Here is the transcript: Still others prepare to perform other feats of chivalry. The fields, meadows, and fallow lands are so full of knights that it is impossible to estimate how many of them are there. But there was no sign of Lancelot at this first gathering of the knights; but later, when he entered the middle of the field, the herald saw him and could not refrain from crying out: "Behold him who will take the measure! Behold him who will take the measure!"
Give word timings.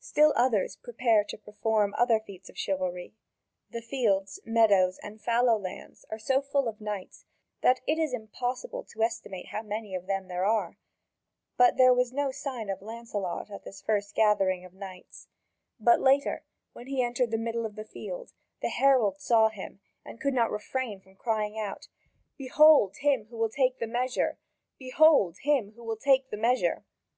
Still 0.00 0.32
others 0.34 0.76
prepare 0.76 1.24
to 1.24 1.36
perform 1.36 1.92
other 1.98 2.20
feats 2.26 2.48
of 2.48 2.56
chivalry. 2.56 3.12
The 3.68 3.82
fields, 3.82 4.40
meadows, 4.46 4.98
and 5.02 5.20
fallow 5.20 5.58
lands 5.58 6.06
are 6.10 6.18
so 6.18 6.40
full 6.40 6.68
of 6.68 6.80
knights 6.80 7.26
that 7.60 7.82
it 7.86 7.98
is 7.98 8.14
impossible 8.14 8.82
to 8.84 9.02
estimate 9.02 9.48
how 9.48 9.60
many 9.60 9.94
of 9.94 10.06
them 10.06 10.24
are 10.24 10.28
there. 10.70 10.78
But 11.58 11.76
there 11.76 11.92
was 11.92 12.14
no 12.14 12.30
sign 12.30 12.70
of 12.70 12.80
Lancelot 12.80 13.50
at 13.50 13.64
this 13.64 13.82
first 13.82 14.14
gathering 14.14 14.64
of 14.64 14.72
the 14.72 14.78
knights; 14.78 15.28
but 15.78 16.00
later, 16.00 16.44
when 16.72 16.86
he 16.86 17.02
entered 17.02 17.30
the 17.30 17.36
middle 17.36 17.66
of 17.66 17.76
the 17.76 17.84
field, 17.84 18.32
the 18.62 18.70
herald 18.70 19.20
saw 19.20 19.50
him 19.50 19.80
and 20.02 20.18
could 20.18 20.32
not 20.32 20.50
refrain 20.50 20.98
from 21.02 21.14
crying 21.14 21.58
out: 21.58 21.88
"Behold 22.38 22.96
him 23.00 23.26
who 23.26 23.36
will 23.36 23.50
take 23.50 23.80
the 23.80 23.86
measure! 23.86 24.38
Behold 24.78 25.40
him 25.42 25.72
who 25.72 25.84
will 25.84 25.98
take 25.98 26.30
the 26.30 26.38
measure!" 26.38 26.86